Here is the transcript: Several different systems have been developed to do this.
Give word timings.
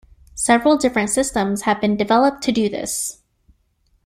Several 0.33 0.77
different 0.77 1.11
systems 1.11 1.61
have 1.61 1.79
been 1.79 1.95
developed 1.95 2.41
to 2.45 2.51
do 2.51 2.69
this. 2.69 3.21